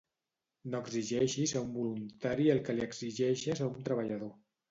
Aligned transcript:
No 0.75 0.79
exigeixis 0.85 1.53
a 1.59 1.61
un 1.65 1.69
voluntari 1.75 2.49
el 2.55 2.63
que 2.69 2.77
li 2.77 2.85
exigeixes 2.87 3.61
a 3.61 3.67
un 3.75 3.87
treballador. 3.91 4.35